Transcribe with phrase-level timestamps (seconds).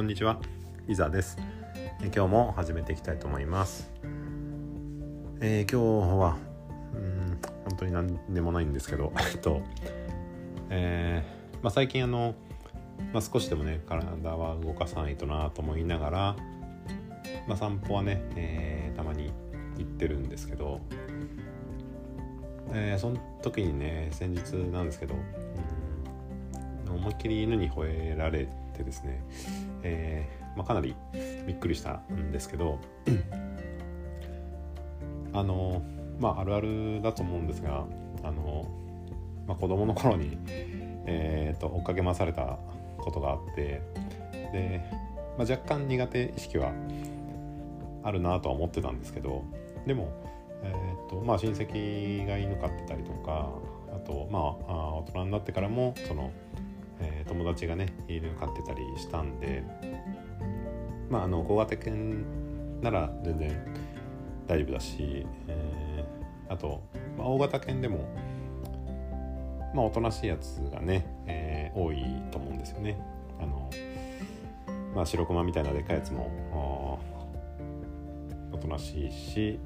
[0.00, 0.40] こんにちは、
[0.88, 1.36] 伊沢です。
[2.02, 3.92] え今日も始めていきたいと思います。
[5.42, 6.38] えー今日は
[6.94, 9.60] うん本当に何でもないんですけど、 えっと、
[10.70, 12.34] えーまあ、最近あの、
[13.12, 16.36] まあ、少しでもね体は動かさないとなと思いながら、
[17.46, 19.30] まあ、散歩はね、えーたまに
[19.76, 20.80] 行ってるんですけど、
[22.72, 25.14] えーその時にね先日なんですけど、
[26.88, 29.22] うん思いっきり犬に吠えられてですね、
[29.82, 30.94] えーまあ、かなり
[31.46, 32.78] びっくりしたんですけど
[35.32, 35.82] あの
[36.18, 37.84] まああるあるだと思うんですが
[38.22, 38.66] あの、
[39.46, 40.38] まあ、子供の頃に、
[41.06, 42.58] えーと追っかけ回された
[42.98, 43.82] ことがあって
[44.52, 44.82] で、
[45.38, 46.72] まあ、若干苦手意識は
[48.02, 49.44] あるなとは思ってたんですけど
[49.86, 50.12] でも、
[50.62, 53.50] えーとまあ、親戚が犬飼ってたりとか
[53.92, 56.30] あとまあ大人になってからもその、
[57.00, 59.62] えー友達がね犬飼ってたりしたんで
[61.08, 62.24] まああの小型犬
[62.80, 63.66] なら全然
[64.46, 66.82] 大丈夫だし、えーあと、
[67.16, 68.08] まあ、大型犬でも
[69.72, 73.00] まあおとなしいやつがね、えー多いと思うんですよね。
[73.40, 73.70] あの
[74.94, 76.98] まあ白熊みたいなでっかいやつも
[78.52, 79.58] おとなしいし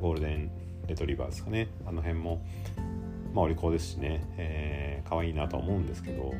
[0.00, 0.50] ゴールデン
[0.86, 2.42] レトリバーですかねあの辺も
[3.34, 6.32] まあお利口ですしね、えー、可愛いなとは思うんですけど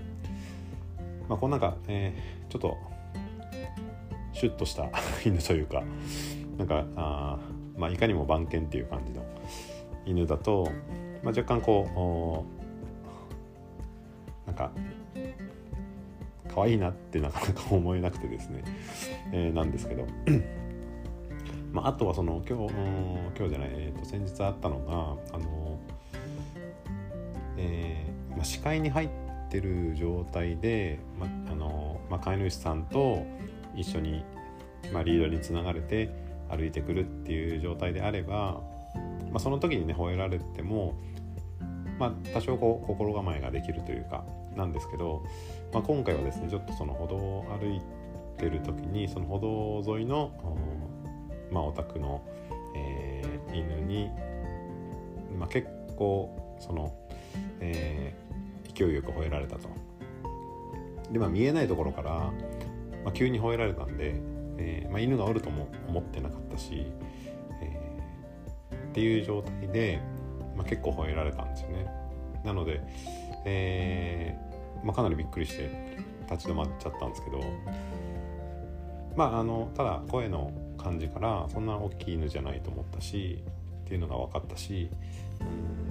[1.29, 2.79] まあこうなんか、えーちょっと
[4.33, 4.89] シュッとした
[5.27, 5.83] 犬というか
[6.57, 7.39] なんかあ、
[7.77, 9.25] まあ、いかにも番犬っていう感じの
[10.07, 10.71] 犬だと、
[11.25, 12.45] まあ、若干こうお
[14.47, 14.71] なんか
[16.55, 18.63] 可愛いなってなかなか思えなくてですね、
[19.33, 20.07] えーなんですけど。
[21.73, 22.73] まあ、あとはその今日
[23.37, 25.64] 今日じゃない、えー、と先日あったのがあの、
[28.45, 29.09] あ、視界に入っ
[29.51, 33.25] てる状態で、まあのまあ、飼い主さんと
[33.75, 34.25] 一緒に、
[34.93, 36.11] まあ、リードにつながれて
[36.49, 38.63] 歩いてくるっていう状態であれば、
[39.31, 40.95] まあ、その時にね吠えられても、
[41.99, 44.25] まあ、多少こう心構えができるというか
[44.57, 45.25] なんですけど、
[45.73, 47.81] まあ、今回はですねちょっとその歩道を歩い
[48.39, 50.33] てる時にその歩道沿いの、
[51.51, 52.23] まあ、お宅の、
[52.77, 53.15] えー
[53.55, 54.11] 犬に、
[55.39, 56.93] まあ、結構その、
[57.61, 58.15] え
[58.75, 59.69] 勢いよく吠えられたと。
[61.13, 62.11] でまあ見えないところから、
[63.05, 64.15] まあ、急に吠えられたんで、
[64.59, 66.87] えーまあ、犬がおるとも思ってなかったし、
[67.63, 70.01] えーっていう状態で、
[70.57, 71.87] まあ、結構吠えられたんですよね。
[72.45, 72.81] なので、
[73.45, 75.71] えーまあ、かなりびっくりして
[76.31, 77.41] 立ち止まっちゃったんですけど
[79.17, 83.43] まああのただ声の感じからそんな大きい犬じゃないと思ったし
[83.85, 84.91] っていうのが分かったし、
[85.41, 85.84] うん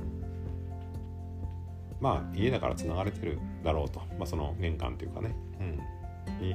[2.03, 6.53] まあ家だからつながれてるだろうと、まあ、その玄関というかね、うん、に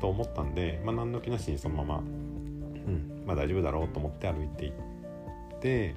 [0.00, 3.22] と思ったんで、まあ、何の気なしにそのまま、うん。
[3.24, 4.72] まあ、大丈夫だろうと思って歩いていっ
[5.60, 5.94] て、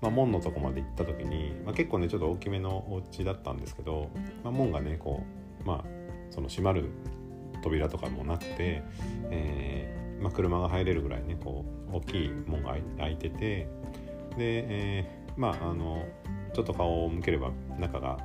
[0.00, 4.10] まあ、門のとこまで行った時に、まあ、結構ねちょっと大きめのお家だったんですけど、
[4.44, 5.24] まあ、門がねこ
[5.62, 5.84] うまあ
[6.30, 6.90] その閉まる
[7.64, 8.82] 扉とかもなくて、
[9.30, 13.66] えーまあ、車が入れるぐらいねこう大きい門が開いててで、
[14.38, 16.04] えーまああの
[16.52, 18.18] ちょっと顔を向ければ中が、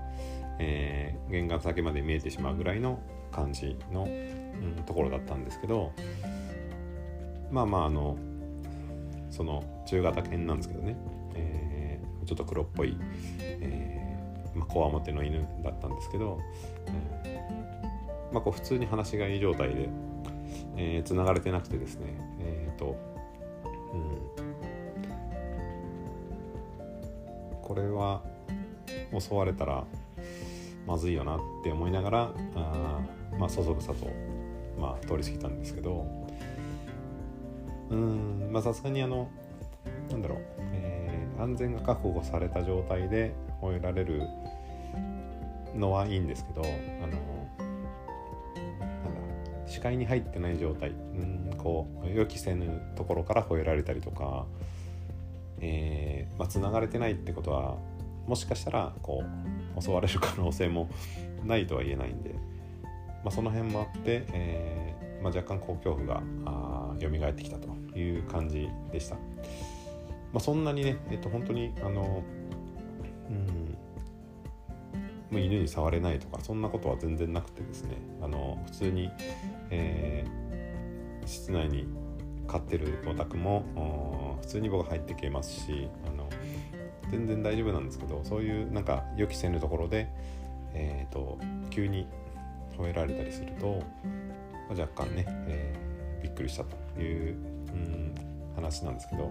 [0.59, 2.99] えー玄関先まで見えてしまうぐらいの
[3.31, 5.91] 感じの、うん、ところだったんですけど
[7.51, 8.15] まあまああの
[9.31, 10.95] その中型犬なんですけどね、
[11.35, 12.97] えーちょっと黒っぽい、
[13.39, 16.39] えーまあ、こわもての犬だったんですけど、
[17.23, 19.89] えーまあ、こう普通に放し飼い状態で、
[20.75, 22.07] えー、繋がれてなくてですね。
[22.39, 22.97] えっ、と、
[23.93, 24.54] うん、
[27.65, 28.21] これは
[29.19, 29.83] 襲われたら
[30.87, 32.99] まずいよなって思いながらあ
[33.37, 34.07] まあそそくさと、
[34.79, 36.05] まあ、通り過ぎたんですけど
[37.89, 39.29] うんまあさすがにあの
[40.11, 40.39] なんだろう、
[40.73, 41.05] えー
[41.37, 44.21] 安全が確保された状態で吠えられる
[45.75, 46.69] のはいいんですけどあの
[46.99, 47.17] なんだ
[49.67, 54.45] 視界に入ってない状態うんこう予期せぬところから吠えられたりとか、
[55.59, 55.94] えー
[56.37, 57.77] まあ、繋がれてないってことは
[58.27, 59.23] もしかしたらこ
[59.77, 60.89] う襲われる可能性も
[61.43, 62.31] ないとは言えないんで、
[63.23, 69.15] まあ、その辺もあって、えーまあ、若干こう恐怖があー蘇ってきたという感じでした。
[69.15, 69.21] ま
[70.35, 72.23] あ、そんなにね、えっと、本当にあの、
[73.29, 73.77] うん、
[75.31, 79.09] もう犬に触れないとかそんなことは全然なくてですねあの普通に、
[79.69, 80.45] えー
[81.25, 81.87] 室内に
[82.55, 86.29] 飼ってるお宅も普通に僕入ってきますしあの
[87.11, 90.07] 全然大丈夫なんですけどそういうなんか予期せぬところで、
[90.73, 91.37] えー、と
[91.69, 92.07] 急に
[92.77, 93.83] 吠えられたりすると
[94.67, 98.15] まあ、若干ね、えー、びっくりしたという、うん、
[98.55, 99.29] 話なんですけど、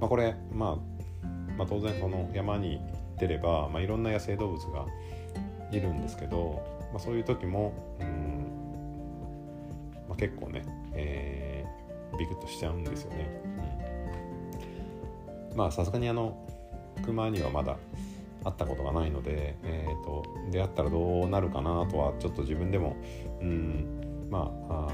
[0.00, 0.78] まあ、これ、ま
[1.22, 1.26] あ、
[1.56, 2.80] まあ当然その山に
[3.18, 4.86] 出れば、まあ、いろんな野生動物が
[5.70, 6.62] いるんですけど、
[6.92, 8.30] まあ、そういう時も、うん
[10.08, 11.39] まあ、結構ね、えー、
[12.18, 13.42] ビクッとしちゃうんですよね。
[15.50, 16.36] うん、まあさすがにあの
[17.04, 17.76] 熊にはまだ
[18.44, 22.96] 会ったことがないので、えーと、出会ったらどうなるかなとはちょっと自分でも、
[23.40, 24.88] うん、まあ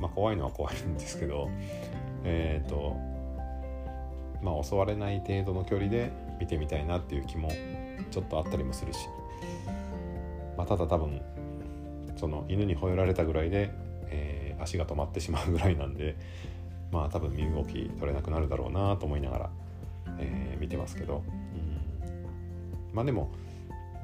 [0.00, 1.50] まあ怖いのは怖いんですけど
[2.24, 2.96] えっ、ー、と
[4.42, 7.50] まあ襲われない程度の距離で見てみたいなっていう気も
[8.10, 9.08] ちょっとあったりもするし、
[10.56, 11.20] まあ、ただ多分
[12.16, 13.70] その犬に吠えられたぐらいで、
[14.08, 16.16] えー、足が止まってしまうぐらいなんで
[16.90, 19.50] まあ多分身動き取れなくなるだろうなと思いながら
[20.18, 23.30] えー、見てますけど、うん、まあでも、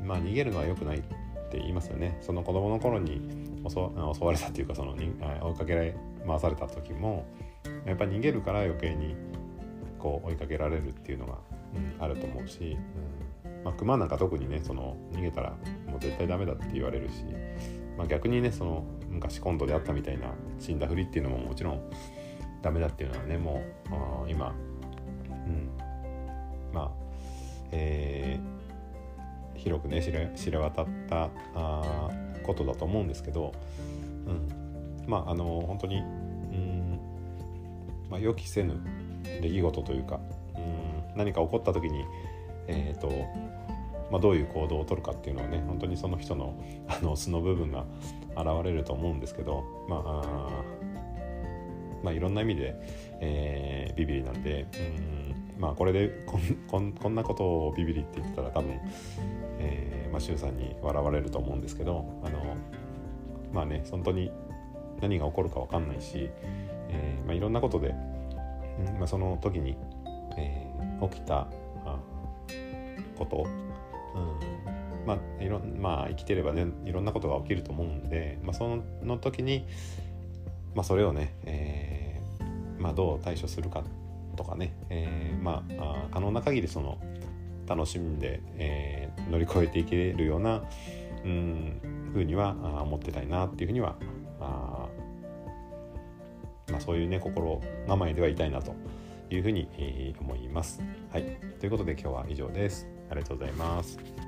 [0.04, 1.00] まあ、逃げるのは良くないっ
[1.50, 2.18] て言いますよね。
[2.20, 3.20] その子供の頃に
[3.68, 3.78] 襲
[4.24, 5.94] われたっていうかその追いかけられ
[6.26, 7.26] 回された時も
[7.86, 9.14] やっぱり逃げるから余計に
[9.98, 11.38] こう追いかけられるっていうのが、
[11.74, 12.76] うん、あると思うし、
[13.44, 13.64] うん。
[13.64, 15.50] まあ、熊なんか特にねその逃げたら
[15.88, 17.24] もう絶対ダメだって言われるし、
[17.96, 21.90] まあ、逆にねその昔コントであったみたいな死んだふりっていうのももちろん
[22.62, 23.62] ダメだっていうのはねも
[24.26, 24.54] う今、
[25.46, 25.70] うん、
[26.72, 26.90] まあ
[27.70, 32.10] えー、広くね知れ知れ渡ったあ
[32.42, 33.52] ことだと思うんですけど、
[34.26, 37.00] うん、まああの本当に、うん。
[38.10, 38.74] まあ、予期せぬ
[39.40, 40.20] 出来事というか、
[40.54, 42.04] うん、何か起こった時に、
[42.68, 43.08] えーと
[44.14, 46.54] まあ、どういう行動をとるかっていうのはね本当にその人の
[46.86, 47.84] あの素の部分が
[48.36, 50.62] 現れると思うんですけど、まあ、
[52.00, 52.76] まあいろんな意味で、
[53.20, 54.68] えー、ビビりなんで、
[55.58, 58.78] うんまあこれでこんこんこんなことをビビリって言ってたら多分、
[59.58, 62.38] えーまあ、周さんに笑われると思うんですけどあの
[63.52, 64.30] まあね本当に
[65.00, 66.30] 何が起こるか分かんないし、
[66.88, 69.76] えーまあ、いろんなことで、うんまあ、その時に、
[70.36, 71.48] えー、起きた
[73.16, 73.46] こと、
[74.14, 75.06] うん。
[75.06, 79.66] まあいろまあ、生きてればねいろんなことが起きると思うんで、まあ、その時に、
[80.74, 83.82] まあ、それをね、えーまあ、どう対処するか
[84.36, 86.98] とかね、えー、まあ可能な限りその
[87.66, 90.62] 楽しんで、えー、乗り越えていけるような
[91.24, 92.50] うんふうには
[92.82, 93.96] 思ってたいなっていうふうには
[94.40, 94.86] あ、
[96.70, 98.74] まあ、そういうね心構えではいたいなと
[99.34, 100.80] いうふうに、思います。
[101.10, 101.24] はい、
[101.60, 102.88] ということで今日は以上です。
[103.10, 104.23] ありがとうございます。